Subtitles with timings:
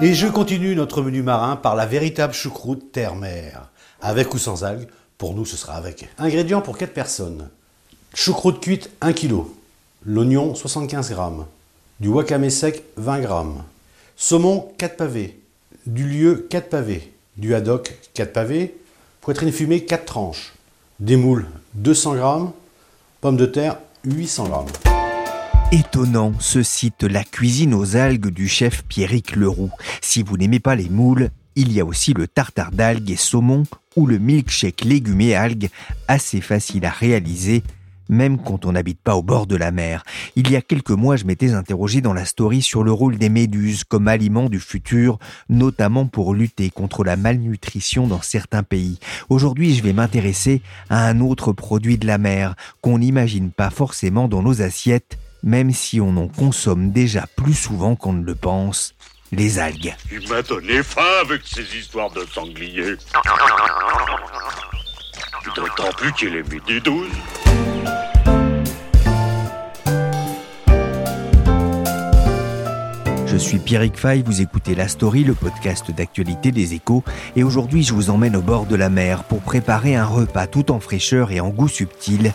[0.00, 3.68] Et je continue notre menu marin par la véritable choucroute terre-mer.
[4.00, 4.86] Avec ou sans algues,
[5.18, 6.08] pour nous ce sera avec.
[6.18, 7.48] Ingrédients pour 4 personnes.
[8.14, 9.42] Choucroute cuite 1 kg.
[10.06, 11.16] L'oignon 75 g.
[11.98, 13.28] Du wakame sec 20 g.
[14.16, 15.40] Saumon 4 pavés.
[15.86, 17.12] Du lieu 4 pavés.
[17.36, 18.78] Du haddock 4 pavés.
[19.20, 20.52] Poitrine fumée 4 tranches.
[21.00, 22.50] Des moules 200 g.
[23.20, 24.97] Pommes de terre 800 g.
[25.70, 29.70] Étonnant, ce site La cuisine aux algues du chef Pierrick Leroux.
[30.00, 33.64] Si vous n'aimez pas les moules, il y a aussi le tartare d'algues et saumon
[33.94, 35.68] ou le milkshake légumes algues,
[36.06, 37.62] assez facile à réaliser,
[38.08, 40.04] même quand on n'habite pas au bord de la mer.
[40.36, 43.28] Il y a quelques mois, je m'étais interrogé dans la story sur le rôle des
[43.28, 45.18] méduses comme aliment du futur,
[45.50, 48.98] notamment pour lutter contre la malnutrition dans certains pays.
[49.28, 54.28] Aujourd'hui, je vais m'intéresser à un autre produit de la mer qu'on n'imagine pas forcément
[54.28, 58.94] dans nos assiettes, même si on en consomme déjà plus souvent qu'on ne le pense,
[59.32, 59.94] les algues.
[60.10, 62.96] Il m'a donné faim avec ces histoires de sangliers.
[65.54, 67.08] D'autant plus qu'il est midi 12.
[73.26, 77.04] Je suis Pierrick Fay, vous écoutez La Story, le podcast d'actualité des échos,
[77.36, 80.72] et aujourd'hui je vous emmène au bord de la mer pour préparer un repas tout
[80.72, 82.32] en fraîcheur et en goût subtil.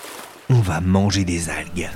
[0.49, 1.89] On va manger des algues.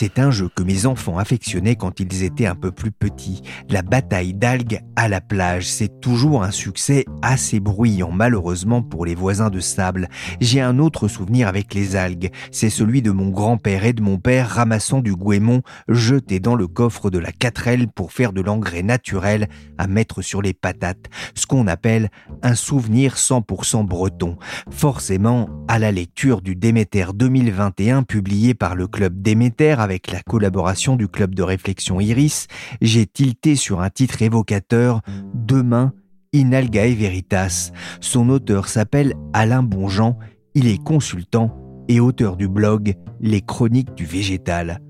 [0.00, 3.42] C'est un jeu que mes enfants affectionnaient quand ils étaient un peu plus petits.
[3.68, 9.14] La bataille d'algues à la plage, c'est toujours un succès assez bruyant malheureusement pour les
[9.14, 10.08] voisins de sable.
[10.40, 14.16] J'ai un autre souvenir avec les algues, c'est celui de mon grand-père et de mon
[14.16, 18.82] père ramassant du goémon jeté dans le coffre de la quatrelle pour faire de l'engrais
[18.82, 22.08] naturel à mettre sur les patates, ce qu'on appelle
[22.42, 24.38] un souvenir 100% breton.
[24.70, 29.78] Forcément, à la lecture du Déméter 2021 publié par le club Déméter
[30.12, 32.46] la collaboration du club de réflexion Iris,
[32.80, 35.00] j'ai tilté sur un titre évocateur
[35.34, 35.92] Demain,
[36.34, 37.72] in algae veritas.
[38.00, 40.16] Son auteur s'appelle Alain Bonjean,
[40.54, 41.56] il est consultant
[41.88, 44.80] et auteur du blog Les Chroniques du Végétal.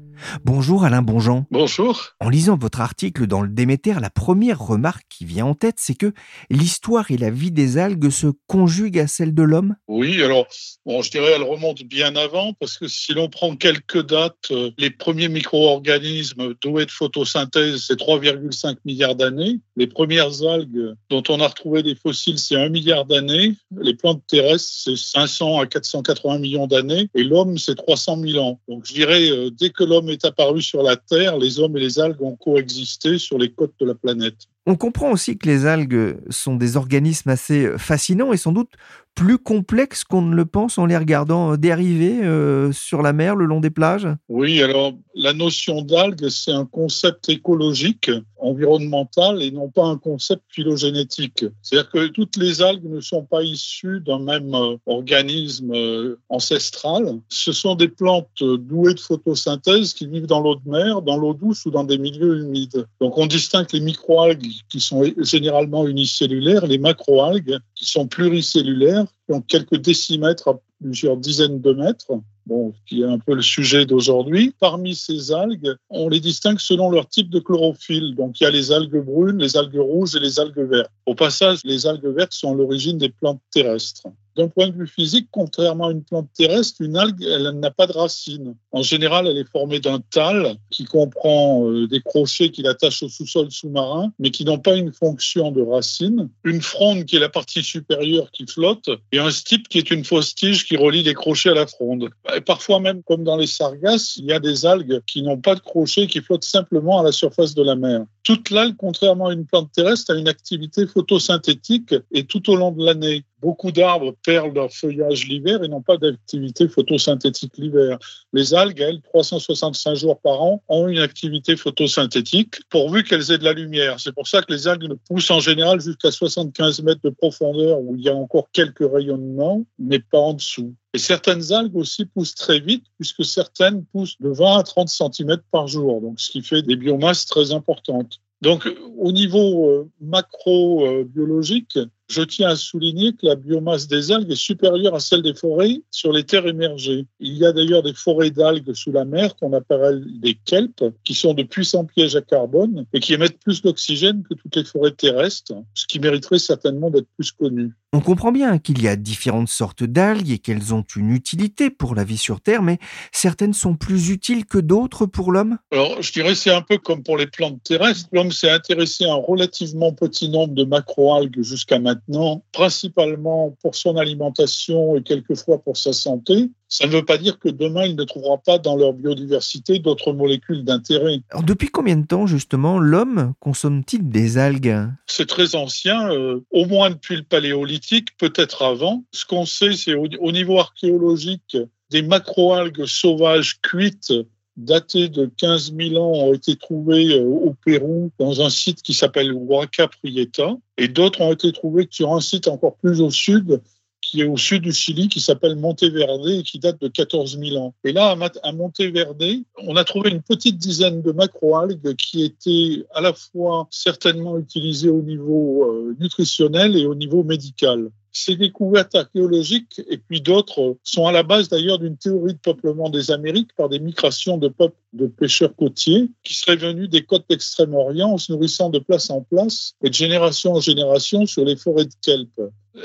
[0.44, 1.47] Bonjour Alain Bonjean.
[1.50, 2.14] Bonjour.
[2.20, 5.94] En lisant votre article dans le Déméter, la première remarque qui vient en tête, c'est
[5.94, 6.12] que
[6.50, 10.47] l'histoire et la vie des algues se conjuguent à celle de l'homme Oui, alors,
[10.86, 14.70] bon, je dirais elle remonte bien avant, parce que si l'on prend quelques dates, euh,
[14.78, 19.60] les premiers micro-organismes doués de photosynthèse, c'est 3,5 milliards d'années.
[19.76, 23.54] Les premières algues dont on a retrouvé des fossiles, c'est 1 milliard d'années.
[23.81, 27.08] Les plantes terrestres, c'est 500 à 480 millions d'années.
[27.14, 28.60] Et l'homme, c'est 300 000 ans.
[28.69, 31.81] Donc, je dirais, euh, dès que l'homme est apparu sur la Terre, les hommes et
[31.81, 34.37] les algues ont coexisté sur les côtes de la planète.
[34.66, 38.70] On comprend aussi que les algues sont des organismes assez fascinants et sans doute
[39.15, 43.44] plus complexes qu'on ne le pense en les regardant dériver euh, sur la mer le
[43.44, 44.09] long des plages?
[44.28, 50.43] Oui, alors la notion d'algue, c'est un concept écologique, environnemental et non pas un concept
[50.49, 51.44] phylogénétique.
[51.62, 57.20] C'est-à-dire que toutes les algues ne sont pas issues d'un même euh, organisme euh, ancestral.
[57.28, 61.34] Ce sont des plantes douées de photosynthèse qui vivent dans l'eau de mer, dans l'eau
[61.34, 62.87] douce ou dans des milieux humides.
[63.00, 69.34] Donc on distingue les microalgues qui sont généralement unicellulaires, les macroalgues qui sont pluricellulaires, qui
[69.34, 72.12] ont quelques décimètres à plusieurs dizaines de mètres,
[72.47, 74.55] bon, qui est un peu le sujet d'aujourd'hui.
[74.59, 78.15] Parmi ces algues, on les distingue selon leur type de chlorophylle.
[78.15, 80.91] Donc il y a les algues brunes, les algues rouges et les algues vertes.
[81.06, 84.09] Au passage, les algues vertes sont l'origine des plantes terrestres.
[84.37, 87.87] D'un point de vue physique, contrairement à une plante terrestre, une algue, elle n'a pas
[87.87, 88.55] de racines.
[88.73, 93.09] En général, elle est formée d'un tal qui comprend euh, des crochets qui l'attachent au
[93.09, 96.29] sous-sol sous-marin, mais qui n'ont pas une fonction de racine.
[96.44, 100.05] Une fronde qui est la partie supérieure qui flotte, et un stipe qui est une
[100.05, 102.11] fausse tige qui relie les crochets à la fronde.
[102.35, 105.55] Et parfois même, comme dans les sargasses, il y a des algues qui n'ont pas
[105.55, 108.05] de crochets, qui flottent simplement à la surface de la mer.
[108.23, 112.71] Toute l'algue, contrairement à une plante terrestre, a une activité photosynthétique et tout au long
[112.71, 113.25] de l'année.
[113.40, 117.98] Beaucoup d'arbres perdent leur feuillage l'hiver et n'ont pas d'activité photosynthétique l'hiver.
[118.32, 123.44] Les algues, elles, 365 jours par an, ont une activité photosynthétique pourvu qu'elles aient de
[123.44, 123.98] la lumière.
[123.98, 127.96] C'est pour ça que les algues poussent en général jusqu'à 75 mètres de profondeur où
[127.96, 130.75] il y a encore quelques rayonnements, mais pas en dessous.
[130.92, 135.38] Et certaines algues aussi poussent très vite, puisque certaines poussent de 20 à 30 cm
[135.52, 138.20] par jour, donc ce qui fait des biomasses très importantes.
[138.42, 138.66] Donc,
[138.96, 141.78] au niveau euh, macro-biologique,
[142.11, 145.83] je tiens à souligner que la biomasse des algues est supérieure à celle des forêts
[145.91, 147.07] sur les terres émergées.
[147.21, 151.15] Il y a d'ailleurs des forêts d'algues sous la mer qu'on appelle des kelps, qui
[151.15, 154.91] sont de puissants pièges à carbone et qui émettent plus d'oxygène que toutes les forêts
[154.91, 157.73] terrestres, ce qui mériterait certainement d'être plus connu.
[157.92, 161.96] On comprend bien qu'il y a différentes sortes d'algues et qu'elles ont une utilité pour
[161.96, 162.78] la vie sur Terre, mais
[163.10, 165.58] certaines sont plus utiles que d'autres pour l'homme?
[165.72, 168.08] Alors, je dirais c'est un peu comme pour les plantes terrestres.
[168.12, 173.96] L'homme s'est intéressé à un relativement petit nombre de macroalgues jusqu'à maintenant principalement pour son
[173.96, 178.05] alimentation et quelquefois pour sa santé, ça ne veut pas dire que demain, il ne
[178.05, 181.20] trouvera pas dans leur biodiversité d'autres molécules d'intérêt.
[181.43, 184.88] Depuis combien de temps, justement, l'homme consomme-t-il des algues?
[185.08, 189.02] C'est très ancien, euh, au moins depuis le paléolithique, peut-être avant.
[189.12, 191.56] Ce qu'on sait, c'est au niveau archéologique,
[191.90, 194.12] des macroalgues sauvages cuites
[194.56, 198.94] datés de 15 000 ans ont été trouvés euh, au Pérou dans un site qui
[198.94, 203.61] s'appelle Huaca Prieta et d'autres ont été trouvés sur un site encore plus au sud
[204.00, 207.56] qui est au sud du Chili, qui s'appelle Monteverde et qui date de 14 000
[207.56, 207.75] ans.
[207.85, 209.23] Et là, à Monteverde,
[209.58, 214.91] on a trouvé une petite dizaine de macroalgues qui étaient à la fois certainement utilisées
[214.91, 217.91] au niveau euh, nutritionnel et au niveau médical.
[218.12, 222.91] Ces découvertes archéologiques et puis d'autres sont à la base d'ailleurs d'une théorie de peuplement
[222.91, 227.25] des Amériques par des migrations de peuples de pêcheurs côtiers qui seraient venus des côtes
[227.29, 231.57] d'Extrême-Orient en se nourrissant de place en place et de génération en génération sur les
[231.57, 232.31] forêts de kelp.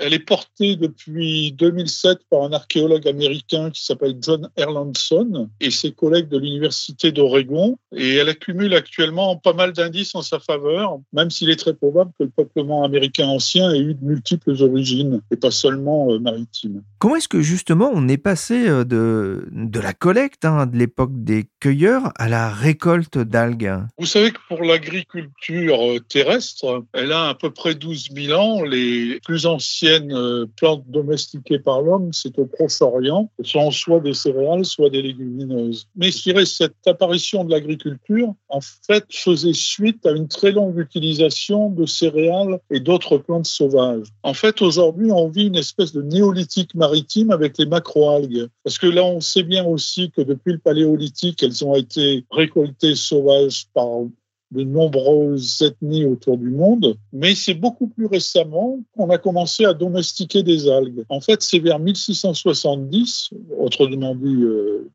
[0.01, 5.91] Elle est portée depuis 2007 par un archéologue américain qui s'appelle John Erlandson et ses
[5.91, 7.77] collègues de l'Université d'Oregon.
[7.95, 12.11] Et elle accumule actuellement pas mal d'indices en sa faveur, même s'il est très probable
[12.17, 16.83] que le peuplement américain ancien ait eu de multiples origines et pas seulement euh, maritimes.
[16.99, 21.11] Comment est-ce que justement on est passé euh, de, de la collecte, hein, de l'époque
[21.13, 23.73] des cueilleurs, à la récolte d'algues?
[23.97, 28.63] Vous savez que pour l'agriculture euh, terrestre, elle a à peu près 12 000 ans.
[28.63, 30.15] Les plus anciennes
[30.57, 33.29] plantes domestiquées par l'homme, c'est au Proche-Orient.
[33.39, 35.87] Ce sont soit des céréales, soit des légumineuses.
[35.95, 40.77] Mais je dirais cette apparition de l'agriculture, en fait, faisait suite à une très longue
[40.77, 44.07] utilisation de céréales et d'autres plantes sauvages.
[44.23, 48.47] En fait, aujourd'hui, on vit une espèce de néolithique maritime avec les macroalgues.
[48.63, 52.95] Parce que là, on sait bien aussi que depuis le paléolithique, elles ont été récoltées
[52.95, 53.87] sauvages par
[54.55, 59.73] de nombreuses ethnies autour du monde, mais c'est beaucoup plus récemment qu'on a commencé à
[59.73, 61.03] domestiquer des algues.
[61.09, 63.29] En fait, c'est vers 1670,
[63.59, 64.37] autrement dit,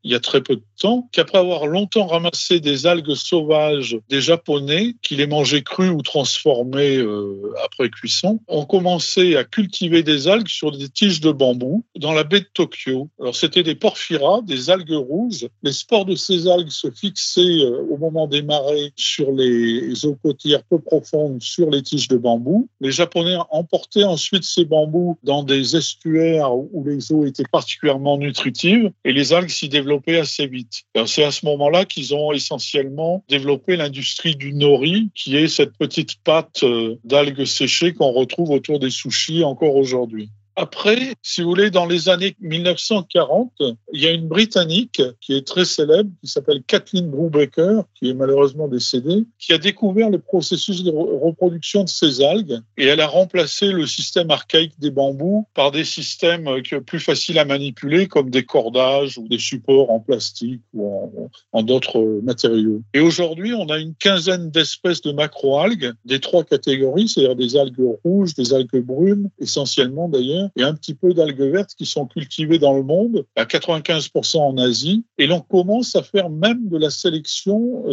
[0.03, 4.21] il y a très peu de temps, qu'après avoir longtemps ramassé des algues sauvages des
[4.21, 10.27] Japonais, qui les mangeaient crues ou transformées euh, après cuisson, ont commencé à cultiver des
[10.27, 13.09] algues sur des tiges de bambou dans la baie de Tokyo.
[13.19, 15.47] Alors, c'était des porphyras, des algues rouges.
[15.63, 20.05] Les spores de ces algues se fixaient euh, au moment des marées sur les les
[20.05, 22.69] eaux côtières peu profondes sur les tiges de bambou.
[22.79, 28.91] Les Japonais emportaient ensuite ces bambous dans des estuaires où les eaux étaient particulièrement nutritives
[29.05, 30.83] et les algues s'y développaient assez vite.
[31.05, 36.21] C'est à ce moment-là qu'ils ont essentiellement développé l'industrie du nori, qui est cette petite
[36.23, 40.29] pâte euh, d'algues séchées qu'on retrouve autour des sushis encore aujourd'hui.
[40.55, 43.51] Après, si vous voulez, dans les années 1940,
[43.93, 48.13] il y a une Britannique qui est très célèbre, qui s'appelle Kathleen Brubaker, qui est
[48.13, 53.07] malheureusement décédée, qui a découvert le processus de reproduction de ces algues et elle a
[53.07, 56.49] remplacé le système archaïque des bambous par des systèmes
[56.85, 61.63] plus faciles à manipuler, comme des cordages ou des supports en plastique ou en, en
[61.63, 62.81] d'autres matériaux.
[62.93, 67.97] Et aujourd'hui, on a une quinzaine d'espèces de macroalgues des trois catégories, c'est-à-dire des algues
[68.03, 72.59] rouges, des algues brunes, essentiellement d'ailleurs et un petit peu d'algues vertes qui sont cultivées
[72.59, 75.03] dans le monde, à 95% en Asie.
[75.17, 77.83] Et l'on commence à faire même de la sélection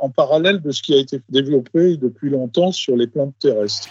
[0.00, 3.88] en parallèle de ce qui a été développé depuis longtemps sur les plantes terrestres.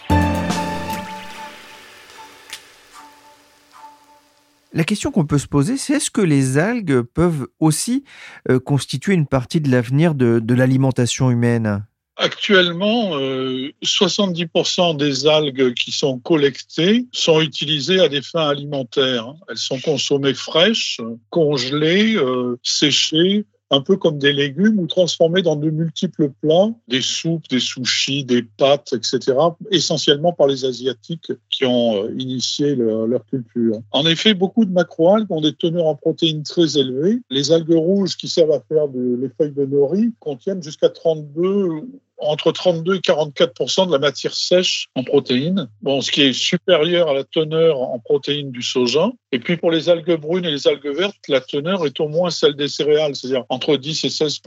[4.72, 8.04] La question qu'on peut se poser, c'est est-ce que les algues peuvent aussi
[8.50, 11.86] euh, constituer une partie de l'avenir de l'alimentation humaine?
[12.18, 19.34] Actuellement, 70% euh, des algues qui sont collectées sont utilisées à des fins alimentaires.
[19.50, 20.98] Elles sont consommées fraîches,
[21.30, 27.00] congelées, euh, séchées un peu comme des légumes ou transformés dans de multiples plats, des
[27.00, 29.36] soupes, des sushis, des pâtes, etc.,
[29.70, 33.80] essentiellement par les Asiatiques qui ont euh, initié leur culture.
[33.90, 37.20] En effet, beaucoup de macroalgues ont des teneurs en protéines très élevées.
[37.30, 41.82] Les algues rouges qui servent à faire de, les feuilles de nori contiennent jusqu'à 32
[42.18, 47.08] entre 32 et 44 de la matière sèche en protéines, bon, ce qui est supérieur
[47.08, 49.10] à la teneur en protéines du soja.
[49.32, 52.30] Et puis pour les algues brunes et les algues vertes, la teneur est au moins
[52.30, 54.40] celle des céréales, c'est-à-dire entre 10 et 16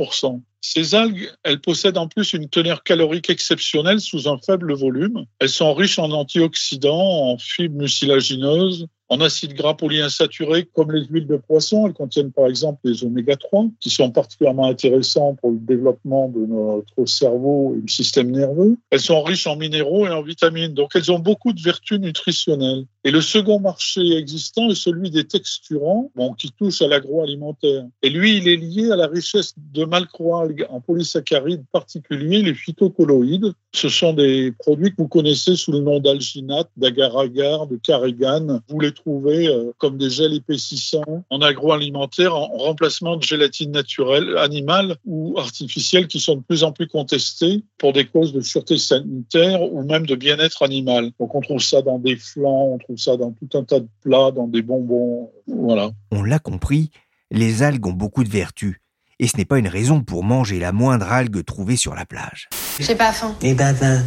[0.62, 5.26] ces algues, elles possèdent en plus une teneur calorique exceptionnelle sous un faible volume.
[5.40, 11.28] Elles sont riches en antioxydants, en fibres mucilagineuses, en acides gras polyinsaturés comme les huiles
[11.28, 11.88] de poisson.
[11.88, 16.46] Elles contiennent par exemple les oméga 3 qui sont particulièrement intéressants pour le développement de
[16.46, 18.78] notre cerveau et du système nerveux.
[18.92, 22.86] Elles sont riches en minéraux et en vitamines, donc elles ont beaucoup de vertus nutritionnelles.
[23.04, 27.86] Et le second marché existant est celui des texturants, bon, qui touche à l'agroalimentaire.
[28.02, 33.54] Et lui, il est lié à la richesse de macroalgues en polysaccharides particuliers, les phytocolloïdes.
[33.74, 38.62] Ce sont des produits que vous connaissez sous le nom d'alginate, d'agar-agar, de carrégane.
[38.68, 44.38] Vous les trouvez euh, comme des gels épaississants en agroalimentaire en remplacement de gélatine naturelle,
[44.38, 48.78] animale ou artificielle qui sont de plus en plus contestées pour des causes de sûreté
[48.78, 51.12] sanitaire ou même de bien-être animal.
[51.20, 53.88] Donc on trouve ça dans des flancs, on trouve ça dans tout un tas de
[54.02, 55.92] plats, dans des bonbons, voilà.
[56.12, 56.92] On l'a compris,
[57.32, 58.78] les algues ont beaucoup de vertus.
[59.20, 62.48] Et ce n'est pas une raison pour manger la moindre algue trouvée sur la plage.
[62.80, 63.36] J'ai pas faim.
[63.42, 64.04] Et eh ben, ben.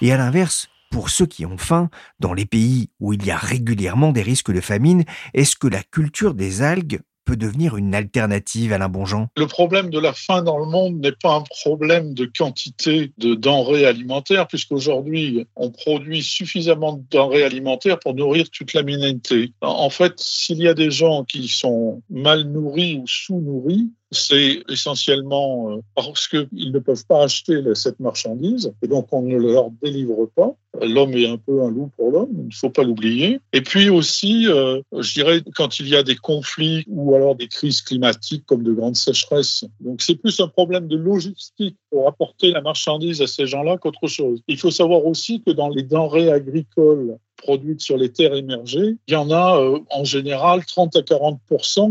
[0.00, 1.88] Et à l'inverse, pour ceux qui ont faim,
[2.20, 5.82] dans les pays où il y a régulièrement des risques de famine, est-ce que la
[5.82, 9.28] culture des algues peut devenir une alternative, Alain Bonjean?
[9.36, 13.34] Le problème de la faim dans le monde n'est pas un problème de quantité de
[13.34, 19.52] denrées alimentaires, puisqu'aujourd'hui, on produit suffisamment de denrées alimentaires pour nourrir toute l'humanité.
[19.62, 25.70] En fait, s'il y a des gens qui sont mal nourris ou sous-nourris, c'est essentiellement
[25.70, 30.28] euh, parce qu'ils ne peuvent pas acheter cette marchandise et donc on ne leur délivre
[30.34, 30.54] pas.
[30.80, 33.40] L'homme est un peu un loup pour l'homme, il ne faut pas l'oublier.
[33.52, 37.48] Et puis aussi, euh, je dirais, quand il y a des conflits ou alors des
[37.48, 42.50] crises climatiques comme de grandes sécheresses, donc c'est plus un problème de logistique pour apporter
[42.52, 44.40] la marchandise à ces gens-là qu'autre chose.
[44.48, 49.12] Il faut savoir aussi que dans les denrées agricoles produites sur les terres émergées, il
[49.12, 51.40] y en a euh, en général 30 à 40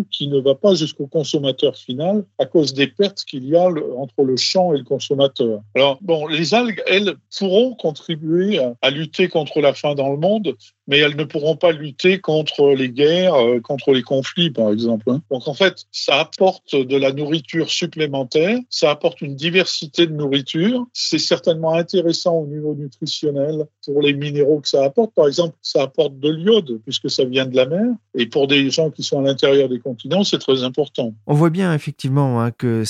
[0.10, 4.24] qui ne va pas jusqu'au consommateur final à cause des pertes qu'il y a entre
[4.24, 5.62] le champ et le consommateur.
[5.75, 10.55] Alors bon, les algues, elles, pourront contribuer à lutter contre la faim dans le monde,
[10.88, 15.10] mais elles ne pourront pas lutter contre les guerres, euh, contre les conflits, par exemple.
[15.10, 15.22] Hein.
[15.32, 20.86] Donc en fait, ça apporte de la nourriture supplémentaire, ça apporte une diversité de nourriture.
[20.94, 25.14] C'est certainement intéressant au niveau nutritionnel pour les minéraux que ça apporte.
[25.14, 27.88] Par exemple, ça apporte de l'iode puisque ça vient de la mer.
[28.16, 31.14] Et pour des gens qui sont à l'intérieur des continents, c'est très important.
[31.28, 32.84] On voit bien effectivement hein, que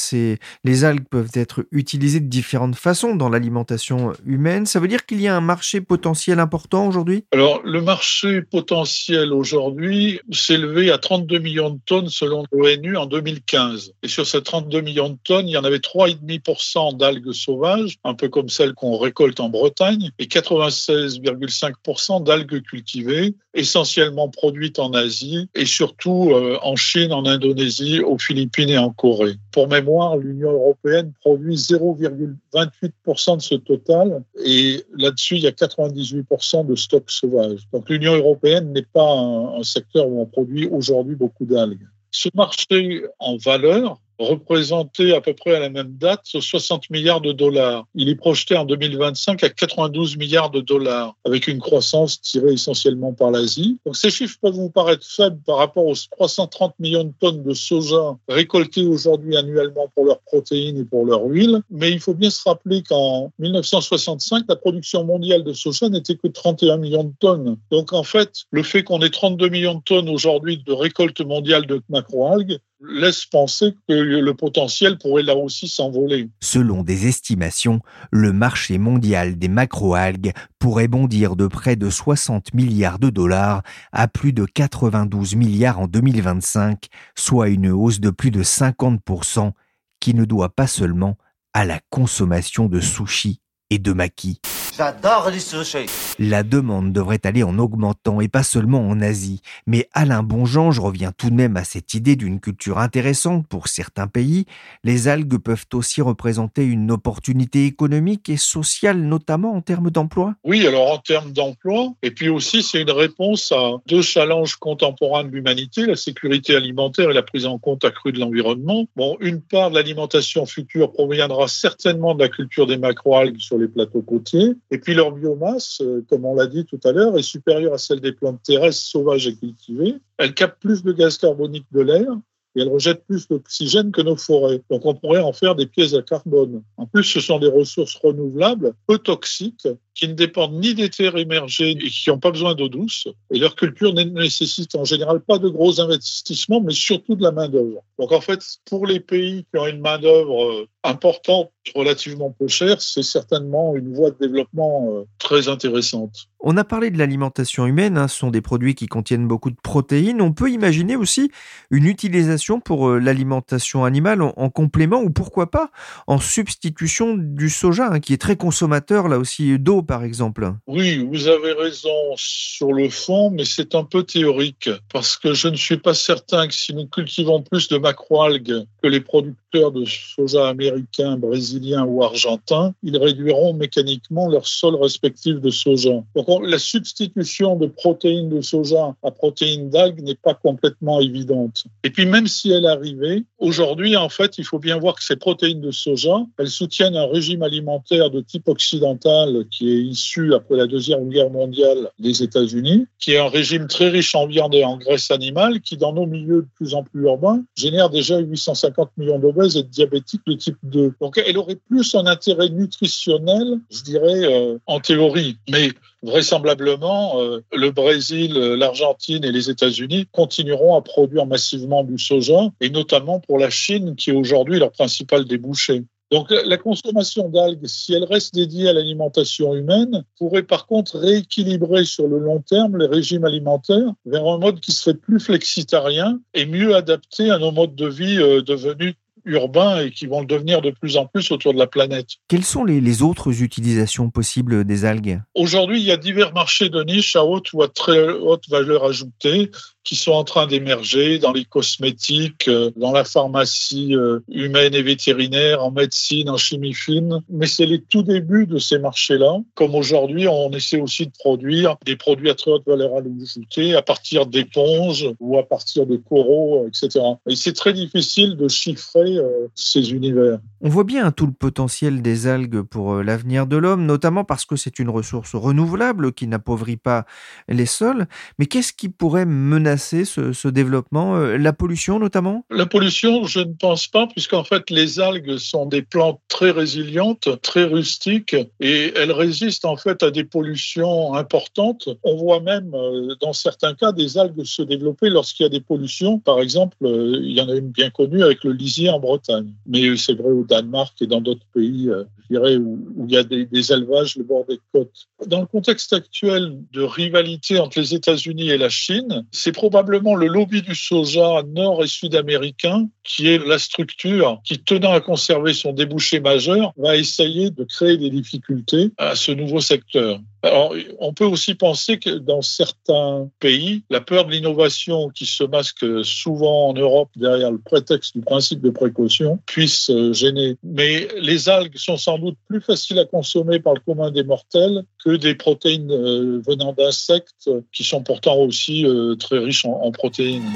[0.63, 4.65] les algues peuvent être utilisées de différentes façons dans l'alimentation humaine.
[4.65, 7.25] Ça veut dire qu'il y a un marché potentiel important aujourd'hui?
[7.31, 13.91] Alors le marché potentiel aujourd'hui élevé à 32 millions de tonnes selon l'ONU en 2015.
[14.01, 18.13] Et sur ces 32 millions de tonnes, il y en avait 3,5% d'algues sauvages, un
[18.13, 25.49] peu comme celles qu'on récolte en Bretagne, et 96,5% d'algues cultivées, essentiellement produites en Asie
[25.55, 29.35] et surtout euh, en Chine, en Indonésie, aux Philippines et en Corée.
[29.51, 36.65] Pour mémoire, l'Union européenne produit 0,28% de ce total et là-dessus, il y a 98%
[36.65, 37.67] de stocks sauvages.
[37.73, 41.87] Donc l'Union européenne n'est pas un, secteur où on produit aujourd'hui beaucoup d'algues.
[42.11, 47.31] Ce marché en valeur représenté à peu près à la même date 60 milliards de
[47.31, 47.85] dollars.
[47.95, 53.13] Il est projeté en 2025 à 92 milliards de dollars, avec une croissance tirée essentiellement
[53.13, 53.77] par l'Asie.
[53.85, 57.53] Donc ces chiffres peuvent vous paraître faibles par rapport aux 330 millions de tonnes de
[57.53, 62.29] soja récoltées aujourd'hui annuellement pour leurs protéines et pour leur huile, mais il faut bien
[62.29, 67.57] se rappeler qu'en 1965, la production mondiale de soja n'était que 31 millions de tonnes.
[67.71, 71.65] Donc en fait, le fait qu'on ait 32 millions de tonnes aujourd'hui de récolte mondiale
[71.65, 76.29] de macroalgues laisse penser que le potentiel pourrait là aussi s'envoler.
[76.41, 77.79] Selon des estimations,
[78.11, 84.07] le marché mondial des macroalgues pourrait bondir de près de 60 milliards de dollars à
[84.07, 89.51] plus de 92 milliards en 2025, soit une hausse de plus de 50%
[89.99, 91.17] qui ne doit pas seulement
[91.53, 94.39] à la consommation de sushis et de maquis.
[94.77, 95.89] J'adore les sushis.
[96.17, 99.41] La demande devrait aller en augmentant et pas seulement en Asie.
[99.67, 104.07] Mais Alain Bonjange revient tout de même à cette idée d'une culture intéressante pour certains
[104.07, 104.45] pays.
[104.83, 110.35] Les algues peuvent aussi représenter une opportunité économique et sociale, notamment en termes d'emploi.
[110.43, 115.23] Oui, alors en termes d'emploi, et puis aussi c'est une réponse à deux challenges contemporains
[115.23, 118.87] de l'humanité, la sécurité alimentaire et la prise en compte accrue de l'environnement.
[118.95, 123.67] Bon, une part de l'alimentation future proviendra certainement de la culture des macroalgues sur les
[123.67, 127.23] plateaux côtiers, et puis leur biomasse, euh, comme on l'a dit tout à l'heure, est
[127.23, 129.95] supérieure à celle des plantes terrestres sauvages et cultivées.
[130.17, 132.07] Elle capte plus de gaz carbonique de l'air
[132.55, 134.61] et elle rejette plus d'oxygène que nos forêts.
[134.69, 136.63] Donc on pourrait en faire des pièces à carbone.
[136.77, 141.17] En plus, ce sont des ressources renouvelables, peu toxiques, qui ne dépendent ni des terres
[141.17, 143.07] émergées et qui n'ont pas besoin d'eau douce.
[143.31, 147.31] Et leur culture ne nécessite en général pas de gros investissements, mais surtout de la
[147.31, 147.83] main-d'œuvre.
[147.99, 152.81] Donc en fait, pour les pays qui ont une main-d'œuvre euh, importante, relativement peu chère,
[152.81, 156.27] c'est certainement une voie de développement euh, très intéressante.
[156.39, 159.57] On a parlé de l'alimentation humaine, hein, ce sont des produits qui contiennent beaucoup de
[159.61, 160.21] protéines.
[160.21, 161.31] On peut imaginer aussi
[161.69, 165.69] une utilisation pour euh, l'alimentation animale en, complément ou pourquoi pas
[166.07, 170.53] en substitution du soja, hein, qui est très consommateur là aussi d'eau par exemple.
[170.67, 175.47] Oui, vous avez raison sur le fond, mais c'est un peu théorique parce que je
[175.47, 179.85] ne suis pas certain que si nous cultivons plus de macroalgues que les producteurs de
[179.85, 186.03] soja américains, brésiliens ou argentins, ils réduiront mécaniquement leur sol respectif de soja.
[186.15, 191.65] Donc la substitution de protéines de soja à protéines d'algues n'est pas complètement évidente.
[191.83, 195.15] Et puis même si elle arrivait, aujourd'hui en fait, il faut bien voir que ces
[195.15, 200.55] protéines de soja, elles soutiennent un régime alimentaire de type occidental qui est issu après
[200.55, 204.63] la Deuxième Guerre mondiale des États-Unis, qui est un régime très riche en viande et
[204.63, 208.89] en graisse animale, qui dans nos milieux de plus en plus urbains génère déjà 850
[208.97, 210.93] millions d'obèses et de diabétiques de type 2.
[210.99, 215.37] Donc elle aurait plus un intérêt nutritionnel, je dirais, euh, en théorie.
[215.49, 215.71] Mais
[216.03, 222.69] vraisemblablement, euh, le Brésil, l'Argentine et les États-Unis continueront à produire massivement du soja, et
[222.69, 225.83] notamment pour la Chine, qui est aujourd'hui leur principal débouché.
[226.11, 231.85] Donc la consommation d'algues, si elle reste dédiée à l'alimentation humaine, pourrait par contre rééquilibrer
[231.85, 236.45] sur le long terme les régimes alimentaires vers un mode qui serait plus flexitarien et
[236.45, 240.61] mieux adapté à nos modes de vie euh, devenus urbains et qui vont le devenir
[240.61, 242.07] de plus en plus autour de la planète.
[242.27, 245.21] Quelles sont les, autres utilisations possibles des algues?
[245.35, 248.83] Aujourd'hui, il y a divers marchés de niche à haute ou à très haute valeur
[248.83, 249.51] ajoutée
[249.83, 254.83] qui sont en train d'émerger dans les cosmétiques, euh, dans la pharmacie euh, humaine et
[254.83, 257.21] vétérinaire, en médecine, en chimie fine.
[257.29, 259.39] Mais c'est les tout débuts de ces marchés-là.
[259.55, 263.81] Comme aujourd'hui, on essaie aussi de produire des produits à très haute valeur ajoutée à
[263.81, 267.03] partir d'éponges ou à partir de coraux, etc.
[267.27, 270.39] Et c'est très difficile de chiffrer euh, ces univers.
[270.61, 274.55] On voit bien tout le potentiel des algues pour l'avenir de l'homme, notamment parce que
[274.55, 277.05] c'est une ressource renouvelable qui n'appauvrit pas
[277.47, 278.05] les sols.
[278.37, 282.45] Mais qu'est-ce qui pourrait menacer ce, développement euh, La pollution notamment?
[282.49, 287.29] La pollution, je ne pense pas, puisqu'en fait les algues sont des plantes très résilientes,
[287.41, 291.89] très rustiques, et elles résistent en fait à des pollutions importantes.
[292.03, 295.61] On voit même euh, dans certains cas des algues se développer lorsqu'il y a des
[295.61, 296.19] pollutions.
[296.19, 299.53] Par exemple, euh, il y en a une bien connue avec le lisier en Bretagne,
[299.65, 303.23] mais c'est vrai au Danemark et dans d'autres pays, je dirais, où, il y a
[303.23, 305.07] des, élevages le bord des côtes.
[305.27, 310.25] Dans le contexte actuel de rivalité entre les États-Unis et la Chine, c'est probablement le
[310.25, 315.71] lobby du soja nord et sud-américain, qui est la structure qui, tenant à conserver son
[315.71, 320.19] débouché majeur, va essayer de créer des difficultés à ce nouveau secteur.
[320.43, 325.43] Alors, on peut aussi penser que dans certains pays, la peur de l'innovation qui se
[325.43, 330.57] masque souvent en Europe derrière le prétexte du principe de précaution puisse euh, gêner.
[330.63, 334.83] Mais les algues sont sans doute plus faciles à consommer par le commun des mortels
[335.03, 340.49] que des protéines euh, venant d'insectes qui sont pourtant aussi euh, très riches en protéines.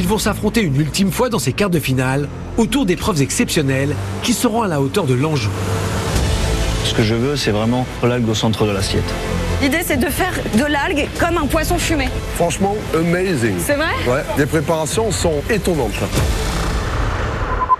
[0.00, 4.32] Ils vont s'affronter une ultime fois dans ces quarts de finale autour d'épreuves exceptionnelles qui
[4.32, 5.50] seront à la hauteur de l'enjeu.
[6.86, 9.04] Ce que je veux, c'est vraiment l'algue au centre de l'assiette.
[9.60, 12.08] L'idée, c'est de faire de l'algue comme un poisson fumé.
[12.36, 13.56] Franchement, amazing.
[13.58, 13.90] C'est vrai?
[14.08, 15.92] Ouais, les préparations sont étonnantes.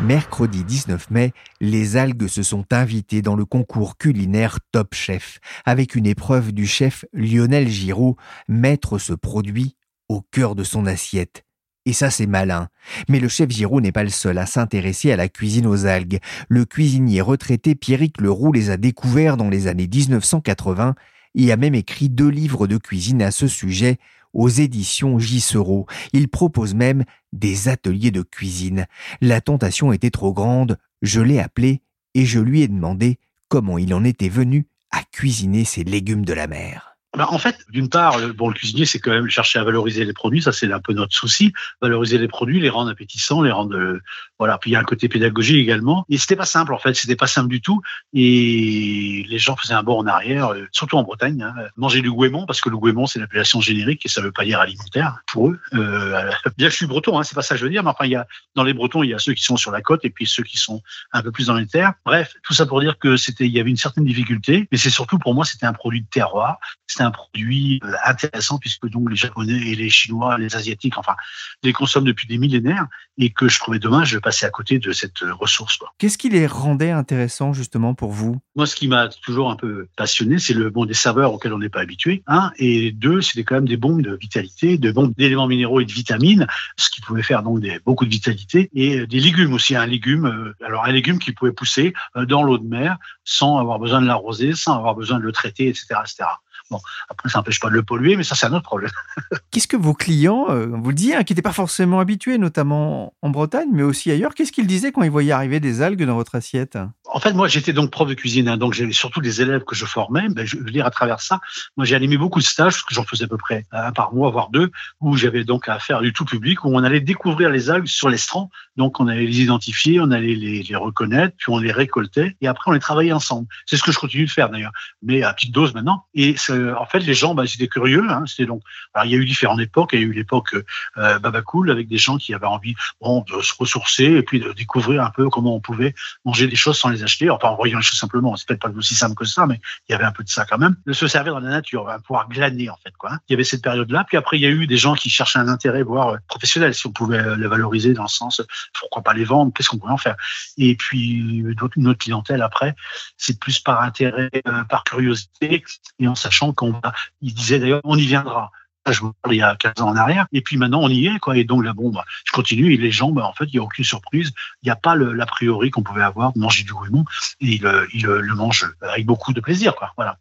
[0.03, 5.95] Mercredi 19 mai, les algues se sont invitées dans le concours culinaire Top Chef, avec
[5.95, 9.75] une épreuve du chef Lionel Giraud, mettre ce produit
[10.11, 11.45] au cœur de son assiette.
[11.87, 12.69] Et ça, c'est malin.
[13.09, 16.19] Mais le chef Giraud n'est pas le seul à s'intéresser à la cuisine aux algues.
[16.49, 20.95] Le cuisinier retraité Pierrick Leroux les a découverts dans les années 1980
[21.37, 23.99] et a même écrit deux livres de cuisine à ce sujet
[24.33, 25.87] aux éditions Gissereau.
[26.13, 28.87] Il propose même des ateliers de cuisine.
[29.21, 31.83] La tentation était trop grande Je l'ai appelé
[32.15, 36.33] et je lui ai demandé comment il en était venu à cuisiner ces légumes de
[36.33, 36.90] la mer.
[37.17, 40.13] Ben, en fait, d'une part, bon, le cuisinier, c'est quand même chercher à valoriser les
[40.13, 40.43] produits.
[40.43, 41.53] Ça, c'est un peu notre souci.
[41.83, 44.01] Valoriser les produits, les rendre appétissants, les rendre, euh,
[44.39, 44.59] voilà.
[44.59, 46.05] Puis il y a un côté pédagogique également.
[46.09, 46.95] Et c'était pas simple, en fait.
[46.95, 47.83] C'était pas simple du tout.
[48.15, 51.43] Et les gens faisaient un bond en arrière, euh, surtout en Bretagne.
[51.43, 51.53] Hein.
[51.77, 54.61] Manger du goémon, parce que le goémon, c'est l'appellation générique et ça veut pas dire
[54.61, 55.59] alimentaire pour eux.
[55.75, 57.83] Euh, bien, je suis breton, hein, c'est pas ça que je veux dire.
[57.83, 59.73] Mais enfin, il y a, dans les Bretons, il y a ceux qui sont sur
[59.73, 60.81] la côte et puis ceux qui sont
[61.13, 61.95] un peu plus dans les terres.
[62.05, 64.69] Bref, tout ça pour dire que c'était, il y avait une certaine difficulté.
[64.71, 66.61] Mais c'est surtout pour moi, c'était un produit de terroir.
[67.01, 71.15] Un produit euh, intéressant puisque donc les Japonais et les Chinois, les Asiatiques, enfin,
[71.63, 72.87] les consomment depuis des millénaires
[73.17, 75.79] et que je trouvais dommage de passer à côté de cette euh, ressource.
[75.99, 78.39] Qu'est-ce qui les rendait intéressants justement pour vous?
[78.55, 81.59] Moi, ce qui m'a toujours un peu passionné, c'est le bon des saveurs auxquelles on
[81.59, 82.23] n'est pas habitué.
[82.27, 85.87] Un et deux, c'était quand même des bombes de vitalité, de bombes d'éléments minéraux et
[85.87, 89.75] de vitamines, ce qui pouvait faire donc des, beaucoup de vitalité et des légumes aussi.
[89.75, 94.03] Un légume, alors un légume qui pouvait pousser dans l'eau de mer sans avoir besoin
[94.03, 96.29] de l'arroser, sans avoir besoin de le traiter, etc., etc.
[96.71, 96.79] Bon,
[97.09, 98.91] après, ça n'empêche pas de le polluer, mais ça, c'est un autre problème.
[99.51, 103.13] qu'est-ce que vos clients, euh, vous le dites, hein, qui n'étaient pas forcément habitués, notamment
[103.23, 106.15] en Bretagne, mais aussi ailleurs, qu'est-ce qu'ils disaient quand ils voyaient arriver des algues dans
[106.15, 106.79] votre assiette?
[107.13, 109.75] En fait, moi, j'étais donc prof de cuisine, hein, donc j'avais surtout des élèves que
[109.75, 110.29] je formais.
[110.29, 111.41] Ben, je veux dire, à travers ça,
[111.77, 114.15] moi, j'ai animé beaucoup de stages, parce que j'en faisais à peu près un par
[114.15, 117.51] mois, voire deux, où j'avais donc à faire du tout public, où on allait découvrir
[117.51, 118.49] les algues sur l'estran.
[118.77, 122.47] Donc, on allait les identifier, on allait les, les reconnaître, puis on les récoltait, et
[122.47, 123.49] après, on les travaillait ensemble.
[123.67, 126.05] C'est ce que je continue de faire, d'ailleurs, mais à petite dose maintenant.
[126.15, 126.37] Et
[126.79, 128.05] en fait, les gens, bah, ils étaient curieux.
[128.09, 128.63] Hein, c'était donc,
[128.95, 129.91] alors il y a eu différentes époques.
[129.93, 130.55] Il y a eu l'époque
[130.97, 134.53] euh, Babacool avec des gens qui avaient envie, bon, de se ressourcer et puis de
[134.53, 135.95] découvrir un peu comment on pouvait
[136.25, 137.31] manger des choses sans les acheter.
[137.31, 138.37] Enfin, en voyant les choses simplement.
[138.37, 140.45] C'est peut-être pas aussi simple que ça, mais il y avait un peu de ça
[140.45, 140.77] quand même.
[140.87, 143.13] De se servir dans la nature, va pouvoir glaner en fait, quoi.
[143.13, 143.19] Hein.
[143.29, 144.05] Il y avait cette période-là.
[144.07, 146.75] Puis après, il y a eu des gens qui cherchaient un intérêt, voire euh, professionnel,
[146.75, 148.43] si on pouvait euh, les valoriser dans le sens,
[148.79, 150.17] pourquoi pas les vendre, qu'est-ce qu'on pouvait en faire.
[150.59, 152.75] Et puis une autre clientèle après,
[153.17, 154.31] c'est plus par intérêt,
[154.69, 155.65] par curiosité
[155.99, 158.51] et en sachant qu'on va il disait d'ailleurs, on y viendra.
[158.89, 160.27] je vous parle il y a 15 ans en arrière.
[160.33, 161.37] Et puis maintenant, on y est, quoi.
[161.37, 162.73] Et donc, là, bon, bah, je continue.
[162.73, 164.33] Et les gens, bah, en fait, il n'y a aucune surprise.
[164.63, 167.05] Il n'y a pas l'a priori qu'on pouvait avoir de manger du goémon.
[167.41, 169.93] Et ils il, le mangent avec beaucoup de plaisir, quoi.
[169.97, 170.19] Voilà.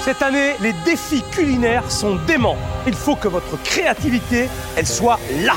[0.00, 2.56] Cette année, les défis culinaires sont déments.
[2.86, 5.56] Il faut que votre créativité, elle soit là.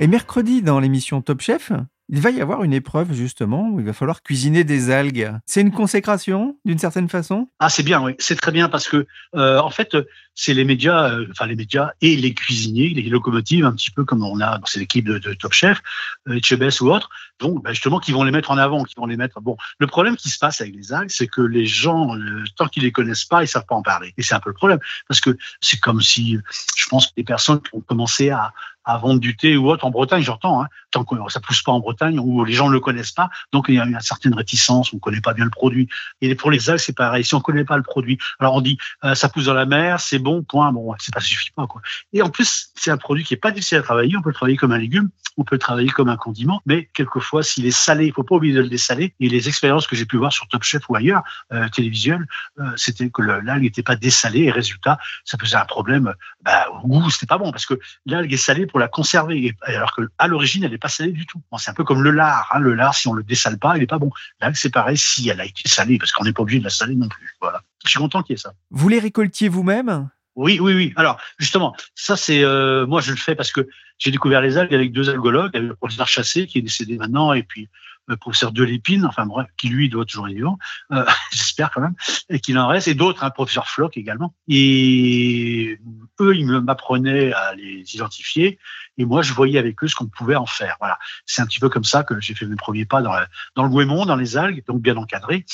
[0.00, 1.70] Et mercredi, dans l'émission Top Chef,
[2.08, 5.30] il va y avoir une épreuve justement où il va falloir cuisiner des algues.
[5.44, 7.48] C'est une consécration d'une certaine façon?
[7.58, 9.96] Ah, c'est bien, oui, c'est très bien parce que euh, en fait,
[10.34, 14.04] c'est les médias, euh, enfin les médias et les cuisiniers, les locomotives, un petit peu
[14.04, 15.80] comme on a, c'est l'équipe de, de, Top Chef,
[16.28, 16.40] euh,
[16.80, 19.40] ou autres, donc bah, justement qui vont les mettre en avant, qui vont les mettre.
[19.40, 22.16] Bon, le problème qui se passe avec les algues, c'est que les gens,
[22.56, 24.14] tant qu'ils les connaissent pas, ils savent pas en parler.
[24.16, 26.38] Et c'est un peu le problème parce que c'est comme si,
[26.76, 28.52] je pense que les personnes qui ont commencé à,
[28.84, 31.72] à vendre du thé ou autre en Bretagne, j'entends, hein, tant que ça pousse pas
[31.72, 34.34] en Bretagne où les gens ne le connaissent pas, donc il y a une certaine
[34.34, 35.88] réticence, on connaît pas bien le produit.
[36.20, 38.78] Et pour les algues, c'est pareil, si on connaît pas le produit, alors on dit
[39.04, 41.82] euh, ça pousse dans la mer, c'est bon, point, bon, c'est pas suffit pas quoi.
[42.12, 44.34] Et en plus, c'est un produit qui est pas difficile à travailler, on peut le
[44.34, 47.70] travailler comme un légume, on peut le travailler comme un condiment, mais quelquefois s'il est
[47.70, 49.14] salé, il faut pas oublier de le dessaler.
[49.20, 52.26] Et les expériences que j'ai pu voir sur Top Chef ou ailleurs euh, télévisuelles,
[52.58, 56.88] euh, c'était que l'algue n'était pas dessalée et résultat, ça faisait un problème bah, au
[56.88, 57.74] goût, c'était pas bon parce que
[58.06, 61.40] l'algue est salée la conserver, alors que à l'origine, elle n'est pas salée du tout.
[61.58, 62.50] c'est un peu comme le lard.
[62.52, 62.60] Hein.
[62.60, 64.10] Le lard, si on le dessale pas, il n'est pas bon.
[64.40, 66.70] Là, c'est pareil si elle a été salée, parce qu'on n'est pas obligé de la
[66.70, 67.36] saler non plus.
[67.40, 67.62] Voilà.
[67.84, 68.54] Je suis content qu'il y ait ça.
[68.70, 70.08] Vous les récoltiez vous-même?
[70.34, 70.92] Oui, oui, oui.
[70.96, 74.74] Alors, justement, ça, c'est euh, moi, je le fais parce que j'ai découvert les algues
[74.74, 77.68] avec deux algologues, avec le professeur Chassé, qui est décédé maintenant, et puis
[78.08, 80.58] le professeur Delépine, enfin bref, qui lui doit toujours être vivant,
[80.92, 81.94] euh, j'espère quand même,
[82.28, 84.34] et qu'il en reste, et d'autres, un professeur Floch également.
[84.48, 85.78] Et
[86.20, 88.58] eux, ils m'apprenaient à les identifier,
[88.96, 90.76] et moi, je voyais avec eux ce qu'on pouvait en faire.
[90.80, 93.14] Voilà, c'est un petit peu comme ça que j'ai fait mes premiers pas dans,
[93.54, 95.44] dans le goémon, dans les algues, donc bien encadré.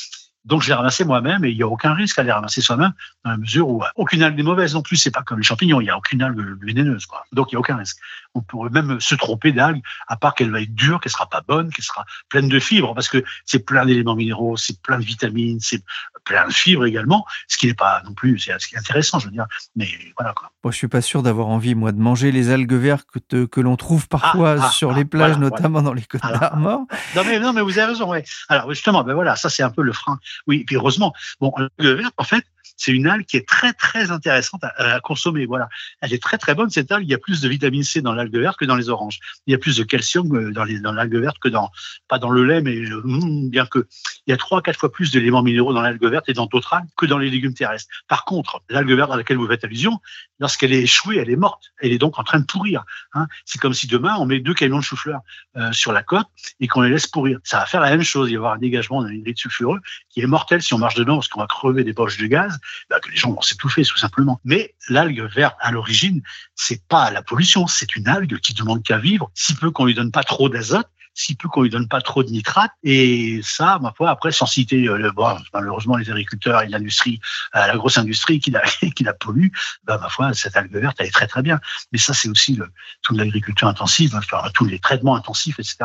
[0.45, 2.93] Donc je l'ai ramassé moi-même et il n'y a aucun risque à les ramasser soi-même
[3.25, 4.97] dans la mesure où aucune algue n'est mauvaise non plus.
[4.97, 7.07] C'est pas comme les champignons, il n'y a aucune algue vénéneuse.
[7.07, 7.25] Quoi.
[7.33, 7.99] Donc il n'y a aucun risque.
[8.35, 11.43] On pourrait même se tromper d'algues, à part qu'elle va être dure, qu'elle sera pas
[11.47, 15.05] bonne, qu'elle sera pleine de fibres, parce que c'est plein d'éléments minéraux, c'est plein de
[15.05, 15.83] vitamines, c'est
[16.25, 19.47] plein de fibres également, ce qui n'est pas non plus, c'est intéressant, je veux dire.
[19.77, 20.51] Mais voilà quoi.
[20.63, 23.61] Moi, je suis pas sûr d'avoir envie, moi, de manger les algues vertes que, que
[23.61, 26.87] l'on trouve parfois ah, ah, sur les ah, plages, notamment dans les côtes d'Armor.
[27.15, 28.25] Non mais, non, mais vous avez raison, ouais.
[28.49, 30.19] Alors justement, ben voilà, ça c'est un peu le frein.
[30.47, 32.45] Oui, puis heureusement, bon, l'algue verte, en fait,
[32.77, 35.47] c'est une algue qui est très très intéressante à, consommer.
[35.47, 35.69] Voilà,
[36.01, 37.07] elle est très très bonne cette algue.
[37.07, 39.19] Il y a plus de vitamine C dans l'algue verte que dans les oranges.
[39.47, 41.71] Il y a plus de calcium euh, dans, les, dans l'algue verte que dans
[42.09, 43.87] pas dans le lait, mais euh, hmm, bien que
[44.27, 46.75] il y a trois quatre fois plus d'éléments minéraux dans l'algue verte et dans d'autres
[46.75, 47.91] algues que dans les légumes terrestres.
[48.09, 50.01] Par contre, l'algue verte à laquelle vous faites allusion,
[50.41, 51.73] lorsqu'elle est échouée, elle est morte.
[51.81, 52.85] Elle est donc en train de pourrir.
[53.13, 53.27] Hein.
[53.45, 55.21] C'est comme si demain on met deux camions de chou-fleur
[55.57, 56.27] euh, sur la côte
[56.61, 57.39] et qu'on les laisse pourrir.
[57.45, 58.31] Ça va faire la même chose.
[58.31, 60.95] Il va y avoir un dégagement d'un hydrate sulfureux qui est mortel si on marche
[60.95, 62.54] dedans parce qu'on va crever des poches de gaz,
[62.91, 64.41] bah, que les gens vont s'étouffer tout simplement.
[64.45, 66.23] Mais l'algue verte, à l'origine,
[66.55, 69.95] c'est pas la pollution, c'est une algue qui demande qu'à vivre, si peu qu'on lui
[69.95, 72.73] donne pas trop d'azote, si peu qu'on lui donne pas trop de nitrate.
[72.83, 77.21] Et ça, ma foi, après, sans citer euh, bon, malheureusement les agriculteurs et l'industrie,
[77.55, 78.63] euh, la grosse industrie qui la,
[78.97, 79.49] qui la pollue,
[79.85, 81.61] bah, ma foi, cette algue verte, elle est très très bien.
[81.93, 82.69] Mais ça, c'est aussi le,
[83.03, 85.77] toute l'agriculture intensive, enfin, tous les traitements intensifs, etc.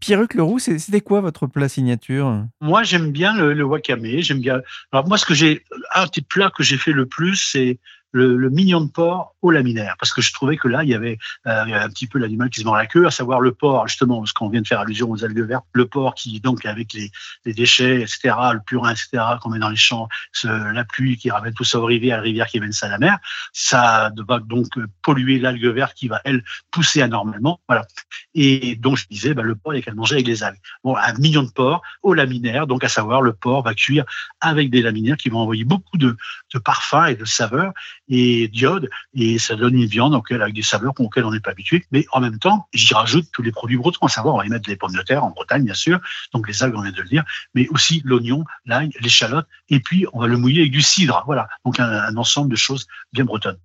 [0.00, 2.44] Pierruc Leroux, c'était quoi votre plat signature?
[2.60, 4.04] Moi, j'aime bien le, le wakame.
[4.18, 4.60] J'aime bien.
[4.92, 7.78] Alors moi, ce que j'ai, un petit plat que j'ai fait le plus, c'est
[8.16, 10.94] le, le, mignon de porc au laminaire, parce que je trouvais que là, il y
[10.94, 13.88] avait euh, un petit peu l'animal qui se mord la queue, à savoir le porc,
[13.88, 16.94] justement, parce qu'on vient de faire allusion aux algues vertes, le porc qui, donc, avec
[16.94, 17.10] les,
[17.52, 20.08] déchets, etc., le purin, etc., qu'on met dans les champs,
[20.44, 22.98] la pluie qui ramène tout ça aux rivières, la rivière qui mène ça à la
[22.98, 23.18] mer,
[23.52, 24.68] ça va donc
[25.02, 27.86] polluer l'algue verte qui va, elle, pousser anormalement, voilà.
[28.34, 30.58] Et donc, je disais, bah, le porc, il n'y qu'à manger avec les algues.
[30.82, 34.04] Bon, un mignon de porc au laminaire, donc à savoir, le porc va cuire
[34.40, 36.16] avec des laminaires qui vont envoyer beaucoup de
[36.64, 37.72] parfums et de saveurs,
[38.08, 41.84] et d'iode, et ça donne une viande avec des saveurs auxquelles on n'est pas habitué.
[41.90, 44.48] Mais en même temps, j'y rajoute tous les produits bretons, à savoir, on va y
[44.48, 46.00] mettre des pommes de terre en Bretagne, bien sûr,
[46.32, 50.06] donc les algues, on vient de le dire, mais aussi l'oignon, l'ail, l'échalote, et puis
[50.12, 51.22] on va le mouiller avec du cidre.
[51.26, 53.58] Voilà, donc un, un ensemble de choses bien bretonnes.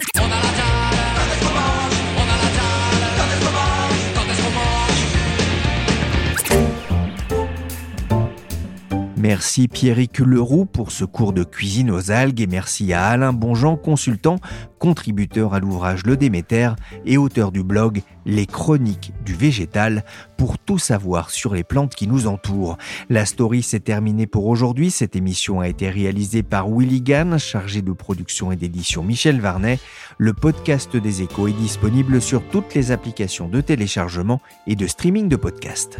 [9.21, 13.77] Merci Pierrick Leroux pour ce cours de cuisine aux algues et merci à Alain Bonjean,
[13.77, 14.37] consultant,
[14.79, 16.71] contributeur à l'ouvrage Le Déméter
[17.05, 20.03] et auteur du blog Les Chroniques du Végétal
[20.37, 22.79] pour tout savoir sur les plantes qui nous entourent.
[23.11, 24.89] La story s'est terminée pour aujourd'hui.
[24.89, 29.79] Cette émission a été réalisée par Willy Gann, chargé de production et d'édition Michel Varnet.
[30.17, 35.29] Le podcast des échos est disponible sur toutes les applications de téléchargement et de streaming
[35.29, 35.99] de podcasts.